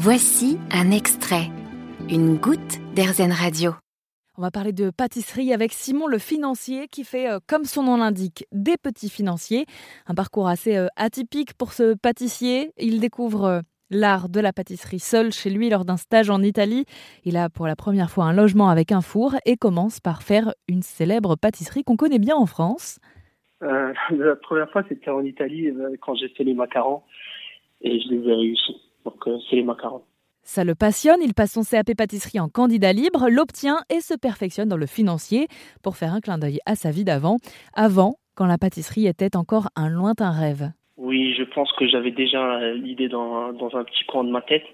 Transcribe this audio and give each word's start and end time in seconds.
Voici 0.00 0.58
un 0.70 0.92
extrait, 0.92 1.50
une 2.08 2.36
goutte 2.36 2.78
d'Airzen 2.94 3.32
Radio. 3.32 3.72
On 4.36 4.42
va 4.42 4.52
parler 4.52 4.72
de 4.72 4.90
pâtisserie 4.90 5.52
avec 5.52 5.72
Simon 5.72 6.06
le 6.06 6.18
financier 6.18 6.86
qui 6.86 7.02
fait, 7.02 7.28
euh, 7.28 7.40
comme 7.48 7.64
son 7.64 7.82
nom 7.82 7.96
l'indique, 7.96 8.46
des 8.52 8.76
petits 8.80 9.10
financiers. 9.10 9.66
Un 10.06 10.14
parcours 10.14 10.46
assez 10.46 10.76
euh, 10.76 10.86
atypique 10.94 11.54
pour 11.54 11.72
ce 11.72 11.96
pâtissier. 11.96 12.70
Il 12.78 13.00
découvre 13.00 13.44
euh, 13.44 13.60
l'art 13.90 14.28
de 14.28 14.38
la 14.38 14.52
pâtisserie 14.52 15.00
seul 15.00 15.32
chez 15.32 15.50
lui 15.50 15.68
lors 15.68 15.84
d'un 15.84 15.96
stage 15.96 16.30
en 16.30 16.42
Italie. 16.42 16.84
Il 17.24 17.36
a 17.36 17.50
pour 17.50 17.66
la 17.66 17.74
première 17.74 18.08
fois 18.12 18.26
un 18.26 18.32
logement 18.32 18.68
avec 18.68 18.92
un 18.92 19.00
four 19.00 19.34
et 19.46 19.56
commence 19.56 19.98
par 19.98 20.22
faire 20.22 20.52
une 20.68 20.82
célèbre 20.82 21.34
pâtisserie 21.34 21.82
qu'on 21.82 21.96
connaît 21.96 22.20
bien 22.20 22.36
en 22.36 22.46
France. 22.46 23.00
la 23.60 24.36
première 24.36 24.70
fois, 24.70 24.84
c'était 24.88 25.10
en 25.10 25.24
Italie 25.24 25.72
quand 26.00 26.14
j'ai 26.14 26.28
fait 26.28 26.44
les 26.44 26.54
macarons 26.54 27.02
et 27.80 28.00
je 28.00 28.08
les 28.10 28.28
ai 28.28 28.34
réussis. 28.34 28.87
Donc, 29.10 29.42
c'est 29.48 29.56
les 29.56 29.62
macarons. 29.62 30.02
Ça 30.42 30.64
le 30.64 30.74
passionne, 30.74 31.20
il 31.22 31.34
passe 31.34 31.52
son 31.52 31.62
CAP 31.62 31.94
pâtisserie 31.94 32.40
en 32.40 32.48
candidat 32.48 32.92
libre, 32.92 33.28
l'obtient 33.28 33.80
et 33.90 34.00
se 34.00 34.14
perfectionne 34.14 34.68
dans 34.68 34.78
le 34.78 34.86
financier 34.86 35.46
pour 35.82 35.96
faire 35.96 36.14
un 36.14 36.20
clin 36.20 36.38
d'œil 36.38 36.58
à 36.64 36.74
sa 36.74 36.90
vie 36.90 37.04
d'avant, 37.04 37.36
avant 37.74 38.14
quand 38.34 38.46
la 38.46 38.56
pâtisserie 38.56 39.06
était 39.06 39.36
encore 39.36 39.68
un 39.76 39.90
lointain 39.90 40.30
rêve. 40.30 40.70
Oui, 40.96 41.34
je 41.36 41.42
pense 41.42 41.70
que 41.72 41.86
j'avais 41.86 42.12
déjà 42.12 42.72
l'idée 42.72 43.08
dans, 43.08 43.52
dans, 43.52 43.76
un 43.76 43.84
petit 43.84 44.04
coin 44.06 44.24
de 44.24 44.30
ma 44.30 44.40
tête. 44.40 44.64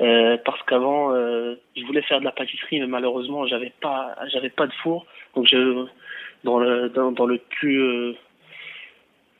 Euh, 0.00 0.36
parce 0.44 0.62
qu'avant, 0.62 1.12
euh, 1.12 1.56
je 1.76 1.84
voulais 1.84 2.02
faire 2.02 2.20
de 2.20 2.24
la 2.24 2.30
pâtisserie, 2.30 2.78
mais 2.78 2.86
malheureusement, 2.86 3.46
j'avais 3.46 3.72
pas, 3.80 4.14
j'avais 4.32 4.50
pas 4.50 4.66
de 4.68 4.72
four. 4.74 5.04
Donc, 5.34 5.46
je, 5.50 5.86
dans 6.44 6.58
le, 6.58 6.88
dans, 6.90 7.10
dans 7.10 7.26
le 7.26 7.38
plus, 7.38 7.82
euh, 7.82 8.12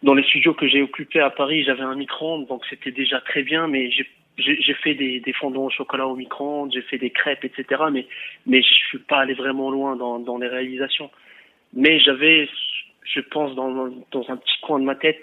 dans 0.02 0.15
les 0.15 0.24
studios 0.24 0.55
que 0.55 0.66
j'ai 0.66 0.82
occupés 0.82 1.20
à 1.20 1.30
Paris, 1.30 1.62
j'avais 1.62 1.82
un 1.82 1.95
micro-ondes, 1.95 2.46
donc 2.48 2.65
c'était 2.68 2.91
déjà 2.91 3.20
très 3.20 3.43
bien, 3.43 3.68
mais 3.68 3.91
j'ai 3.91 4.07
j'ai 4.38 4.74
fait 4.74 4.95
des, 4.95 5.20
des 5.20 5.33
fondants 5.33 5.65
au 5.65 5.70
chocolat 5.70 6.06
au 6.06 6.16
micro-ondes, 6.16 6.73
j'ai 6.73 6.83
fait 6.83 6.98
des 6.98 7.10
crêpes, 7.10 7.45
etc. 7.45 7.83
Mais, 7.92 8.06
mais 8.46 8.62
je 8.62 8.73
suis 8.73 8.99
pas 8.99 9.21
allé 9.21 9.35
vraiment 9.35 9.71
loin 9.71 9.96
dans, 9.96 10.38
les 10.38 10.49
réalisations. 10.49 11.10
Mais 11.74 11.99
j'avais, 11.99 12.49
je 13.04 13.21
pense, 13.21 13.54
dans, 13.54 13.87
un 13.87 14.37
petit 14.37 14.60
coin 14.62 14.79
de 14.79 14.85
ma 14.85 14.95
tête, 14.95 15.21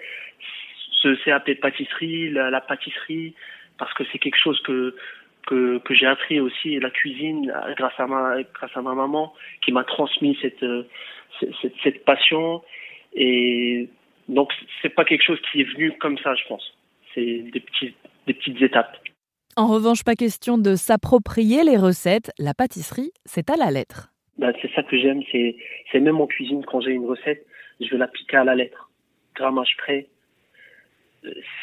ce 1.01 1.15
CAP 1.23 1.53
pâtisserie, 1.61 2.29
la, 2.29 2.61
pâtisserie, 2.61 3.33
parce 3.77 3.93
que 3.93 4.03
c'est 4.11 4.19
quelque 4.19 4.39
chose 4.39 4.59
que 4.61 4.95
que, 5.47 5.79
j'ai 5.91 6.07
appris 6.07 6.39
aussi 6.39 6.79
la 6.79 6.89
cuisine 6.89 7.53
grâce 7.77 7.93
à 7.99 8.07
ma 8.07 8.41
grâce 8.53 8.75
à 8.75 8.81
ma 8.81 8.95
maman 8.95 9.31
qui 9.61 9.71
m'a 9.71 9.83
transmis 9.83 10.35
cette, 10.41 10.65
cette 11.61 11.73
cette 11.83 12.03
passion 12.03 12.63
et 13.13 13.87
donc 14.27 14.51
c'est 14.81 14.89
pas 14.89 15.05
quelque 15.05 15.21
chose 15.21 15.39
qui 15.51 15.61
est 15.61 15.71
venu 15.75 15.91
comme 15.99 16.17
ça 16.17 16.33
je 16.33 16.47
pense 16.47 16.75
c'est 17.13 17.43
des 17.53 17.59
petits 17.59 17.93
des 18.27 18.33
petites 18.33 18.61
étapes. 18.61 18.97
En 19.57 19.67
revanche, 19.67 20.03
pas 20.03 20.15
question 20.15 20.57
de 20.57 20.75
s'approprier 20.75 21.63
les 21.63 21.77
recettes. 21.77 22.33
La 22.37 22.53
pâtisserie, 22.53 23.11
c'est 23.23 23.49
à 23.49 23.55
la 23.55 23.71
lettre. 23.71 24.09
Bah, 24.37 24.51
c'est 24.61 24.69
ça 24.73 24.83
que 24.83 24.97
j'aime. 24.97 25.21
C'est, 25.31 25.55
même 26.01 26.19
en 26.19 26.27
cuisine, 26.27 26.65
quand 26.65 26.81
j'ai 26.81 26.91
une 26.91 27.05
recette, 27.05 27.45
je 27.79 27.89
vais 27.89 27.97
l'appliquer 27.97 28.35
à 28.35 28.43
la 28.43 28.53
lettre. 28.53 28.89
Grammage 29.33 29.77
près. 29.77 30.07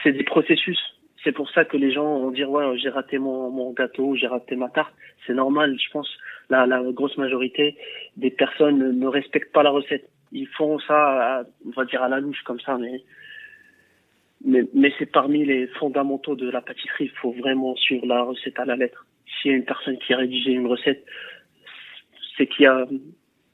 C'est 0.03 0.13
des 0.13 0.25
processus. 0.25 0.79
C'est 1.23 1.33
pour 1.33 1.51
ça 1.51 1.67
que 1.67 1.77
les 1.77 1.93
gens 1.93 2.19
vont 2.19 2.31
dire 2.31 2.51
ouais 2.51 2.77
j'ai 2.79 2.89
raté 2.89 3.19
mon, 3.19 3.51
mon 3.51 3.73
gâteau, 3.73 4.17
j'ai 4.17 4.27
raté 4.27 4.57
ma 4.57 4.70
tarte. 4.70 4.95
C'est 5.27 5.35
normal, 5.35 5.77
je 5.79 5.91
pense. 5.91 6.09
La, 6.48 6.67
la 6.67 6.83
grosse 6.93 7.19
majorité 7.19 7.77
des 8.17 8.31
personnes 8.31 8.98
ne 8.98 9.07
respectent 9.07 9.53
pas 9.53 9.63
la 9.63 9.70
recette. 9.70 10.09
Ils 10.33 10.48
font 10.48 10.79
ça, 10.79 11.45
on 11.67 11.70
va 11.70 11.85
dire 11.85 12.03
à 12.03 12.09
la 12.09 12.20
louche 12.20 12.43
comme 12.45 12.59
ça, 12.61 12.79
mais 12.79 13.03
mais, 14.45 14.62
mais 14.75 14.93
c'est 14.98 15.11
parmi 15.11 15.45
les 15.45 15.67
fondamentaux 15.79 16.35
de 16.35 16.51
la 16.51 16.61
pâtisserie. 16.61 17.05
Il 17.05 17.19
faut 17.21 17.33
vraiment 17.33 17.77
suivre 17.77 18.07
la 18.07 18.23
recette 18.23 18.59
à 18.59 18.65
la 18.65 18.77
lettre. 18.77 19.07
S'il 19.27 19.51
y 19.51 19.55
a 19.55 19.57
une 19.57 19.65
personne 19.65 19.98
qui 19.98 20.12
a 20.12 20.19
rédigé 20.19 20.53
une 20.53 20.67
recette, 20.67 21.05
c'est 22.37 22.47
qu'il 22.47 22.65
y 22.65 22.67
a 22.67 22.87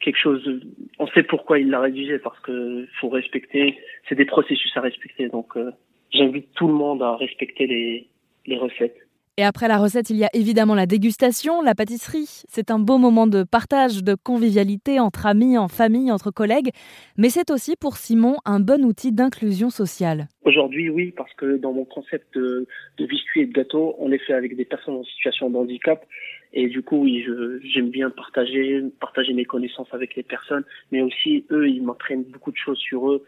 quelque 0.00 0.18
chose. 0.18 0.60
On 0.98 1.06
sait 1.08 1.22
pourquoi 1.22 1.58
il 1.58 1.70
l'a 1.70 1.80
rédigé 1.80 2.18
parce 2.18 2.38
que 2.40 2.86
faut 3.00 3.08
respecter. 3.08 3.78
C'est 4.08 4.14
des 4.14 4.24
processus 4.24 4.76
à 4.76 4.80
respecter. 4.80 5.28
Donc, 5.28 5.56
euh, 5.56 5.70
j'invite 6.12 6.52
tout 6.54 6.68
le 6.68 6.74
monde 6.74 7.02
à 7.02 7.16
respecter 7.16 7.66
les, 7.66 8.08
les 8.46 8.56
recettes. 8.56 8.96
Et 9.38 9.44
après 9.44 9.68
la 9.68 9.78
recette, 9.78 10.10
il 10.10 10.16
y 10.16 10.24
a 10.24 10.30
évidemment 10.34 10.74
la 10.74 10.86
dégustation, 10.86 11.62
la 11.62 11.76
pâtisserie. 11.76 12.42
C'est 12.48 12.72
un 12.72 12.80
beau 12.80 12.98
moment 12.98 13.28
de 13.28 13.44
partage, 13.44 14.02
de 14.02 14.16
convivialité 14.16 14.98
entre 14.98 15.26
amis, 15.26 15.56
en 15.56 15.68
famille, 15.68 16.10
entre 16.10 16.32
collègues. 16.32 16.70
Mais 17.16 17.28
c'est 17.28 17.52
aussi 17.52 17.76
pour 17.76 17.98
Simon 17.98 18.38
un 18.44 18.58
bon 18.58 18.84
outil 18.84 19.12
d'inclusion 19.12 19.70
sociale. 19.70 20.26
Aujourd'hui, 20.42 20.90
oui, 20.90 21.12
parce 21.16 21.32
que 21.34 21.56
dans 21.56 21.72
mon 21.72 21.84
concept 21.84 22.36
de, 22.36 22.66
biscuits 22.98 23.42
et 23.42 23.46
de 23.46 23.52
gâteaux, 23.52 23.94
on 24.00 24.08
les 24.08 24.18
fait 24.18 24.32
avec 24.32 24.56
des 24.56 24.64
personnes 24.64 24.96
en 24.96 25.04
situation 25.04 25.48
de 25.50 25.56
handicap. 25.56 26.04
Et 26.52 26.66
du 26.66 26.82
coup, 26.82 27.02
oui, 27.04 27.24
j'aime 27.62 27.90
bien 27.90 28.10
partager, 28.10 28.82
partager 28.98 29.34
mes 29.34 29.44
connaissances 29.44 29.92
avec 29.92 30.16
les 30.16 30.24
personnes. 30.24 30.64
Mais 30.90 31.00
aussi, 31.00 31.44
eux, 31.52 31.68
ils 31.68 31.84
m'entraînent 31.84 32.24
beaucoup 32.24 32.50
de 32.50 32.56
choses 32.56 32.78
sur 32.78 33.08
eux. 33.08 33.24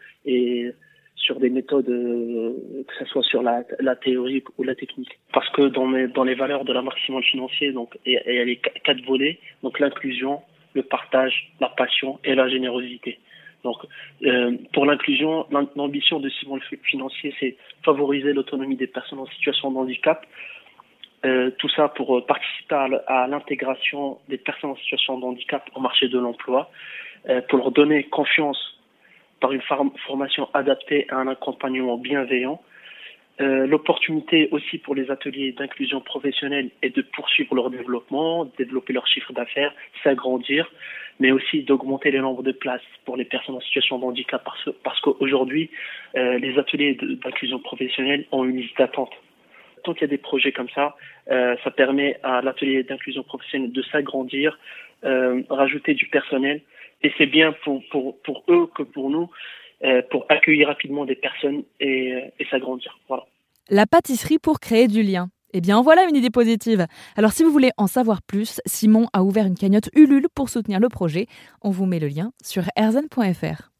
Sur 1.21 1.39
des 1.39 1.49
méthodes, 1.49 1.89
euh, 1.89 2.53
que 2.87 2.93
ce 2.99 3.05
soit 3.05 3.23
sur 3.23 3.43
la, 3.43 3.63
la, 3.79 3.95
théorie 3.95 4.43
ou 4.57 4.63
la 4.63 4.75
technique. 4.75 5.19
Parce 5.33 5.47
que 5.49 5.67
dans, 5.67 5.85
mes, 5.85 6.07
dans 6.07 6.23
les 6.23 6.33
valeurs 6.35 6.65
de 6.65 6.73
la 6.73 6.81
maximale 6.81 7.23
financier, 7.23 7.71
donc, 7.71 7.97
il 8.05 8.13
y 8.13 8.17
a 8.17 8.43
les 8.43 8.57
quatre 8.57 9.01
volets, 9.05 9.39
donc 9.63 9.79
l'inclusion, 9.79 10.41
le 10.73 10.83
partage, 10.83 11.51
la 11.59 11.69
passion 11.69 12.19
et 12.23 12.33
la 12.33 12.49
générosité. 12.49 13.19
Donc, 13.63 13.77
euh, 14.23 14.57
pour 14.73 14.87
l'inclusion, 14.87 15.45
l'ambition 15.75 16.19
de 16.19 16.29
Simon 16.29 16.55
le 16.55 16.77
financier, 16.83 17.35
c'est 17.39 17.55
favoriser 17.85 18.33
l'autonomie 18.33 18.75
des 18.75 18.87
personnes 18.87 19.19
en 19.19 19.27
situation 19.27 19.71
de 19.71 19.77
handicap. 19.77 20.25
Euh, 21.23 21.51
tout 21.59 21.69
ça 21.69 21.87
pour 21.89 22.25
participer 22.25 22.75
à 23.05 23.27
l'intégration 23.27 24.17
des 24.27 24.39
personnes 24.39 24.71
en 24.71 24.75
situation 24.77 25.19
de 25.19 25.25
handicap 25.25 25.69
au 25.75 25.79
marché 25.79 26.07
de 26.07 26.17
l'emploi, 26.17 26.71
pour 27.49 27.59
leur 27.59 27.69
donner 27.69 28.05
confiance 28.05 28.80
par 29.41 29.51
une 29.51 29.61
formation 29.61 30.47
adaptée 30.53 31.07
à 31.09 31.17
un 31.17 31.27
accompagnement 31.27 31.97
bienveillant. 31.97 32.61
Euh, 33.41 33.65
L'opportunité 33.65 34.49
aussi 34.51 34.77
pour 34.77 34.93
les 34.93 35.09
ateliers 35.09 35.51
d'inclusion 35.51 35.99
professionnelle 35.99 36.69
est 36.83 36.95
de 36.95 37.01
poursuivre 37.01 37.55
leur 37.55 37.71
développement, 37.71 38.45
développer 38.57 38.93
leur 38.93 39.07
chiffre 39.07 39.33
d'affaires, 39.33 39.73
s'agrandir, 40.03 40.71
mais 41.19 41.31
aussi 41.31 41.63
d'augmenter 41.63 42.11
le 42.11 42.19
nombre 42.21 42.43
de 42.43 42.51
places 42.51 42.81
pour 43.03 43.17
les 43.17 43.25
personnes 43.25 43.55
en 43.55 43.61
situation 43.61 43.97
de 43.97 44.05
handicap 44.05 44.47
parce, 44.83 45.01
qu'aujourd'hui, 45.01 45.71
euh, 46.15 46.37
les 46.37 46.57
ateliers 46.59 46.93
d'inclusion 46.93 47.59
professionnelle 47.59 48.25
ont 48.31 48.45
une 48.45 48.57
liste 48.57 48.77
d'attente. 48.77 49.11
Tant 49.83 49.93
qu'il 49.93 50.01
y 50.01 50.05
a 50.05 50.07
des 50.07 50.19
projets 50.19 50.51
comme 50.51 50.69
ça, 50.69 50.95
euh, 51.31 51.55
ça 51.63 51.71
permet 51.71 52.19
à 52.21 52.41
l'atelier 52.43 52.83
d'inclusion 52.83 53.23
professionnelle 53.23 53.71
de 53.71 53.81
s'agrandir, 53.81 54.59
rajouter 55.49 55.95
du 55.95 56.05
personnel 56.05 56.61
et 57.03 57.11
c'est 57.17 57.25
bien 57.25 57.53
pour, 57.63 57.81
pour, 57.91 58.21
pour 58.21 58.43
eux 58.49 58.69
que 58.75 58.83
pour 58.83 59.09
nous, 59.09 59.29
euh, 59.83 60.01
pour 60.11 60.25
accueillir 60.29 60.67
rapidement 60.67 61.05
des 61.05 61.15
personnes 61.15 61.63
et, 61.79 62.13
euh, 62.13 62.29
et 62.39 62.45
s'agrandir. 62.45 62.99
Voilà. 63.07 63.25
La 63.69 63.85
pâtisserie 63.85 64.39
pour 64.39 64.59
créer 64.59 64.87
du 64.87 65.01
lien. 65.01 65.29
Eh 65.53 65.61
bien, 65.61 65.81
voilà 65.81 66.03
une 66.05 66.15
idée 66.15 66.29
positive. 66.29 66.85
Alors, 67.17 67.31
si 67.31 67.43
vous 67.43 67.51
voulez 67.51 67.71
en 67.77 67.87
savoir 67.87 68.21
plus, 68.21 68.61
Simon 68.65 69.07
a 69.13 69.23
ouvert 69.23 69.45
une 69.45 69.57
cagnotte 69.57 69.89
Ulule 69.93 70.27
pour 70.33 70.49
soutenir 70.49 70.79
le 70.79 70.87
projet. 70.87 71.27
On 71.61 71.71
vous 71.71 71.85
met 71.85 71.99
le 71.99 72.07
lien 72.07 72.31
sur 72.41 72.63
erzen.fr. 72.75 73.71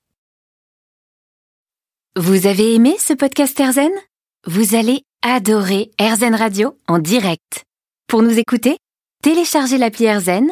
Vous 2.18 2.46
avez 2.46 2.76
aimé 2.76 2.96
ce 2.98 3.14
podcast 3.14 3.58
Erzen? 3.58 3.92
Vous 4.46 4.76
allez 4.76 5.04
adorer 5.22 5.92
Erzen 5.98 6.36
Radio 6.36 6.76
en 6.88 7.00
direct. 7.00 7.64
Pour 8.08 8.22
nous 8.22 8.38
écouter, 8.38 8.76
téléchargez 9.24 9.78
l'appli 9.78 10.06
Erzen 10.06 10.52